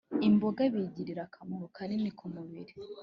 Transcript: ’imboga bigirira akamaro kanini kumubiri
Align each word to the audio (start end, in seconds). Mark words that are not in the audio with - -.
’imboga 0.27 0.61
bigirira 0.73 1.21
akamaro 1.27 1.65
kanini 1.75 2.09
kumubiri 2.17 2.73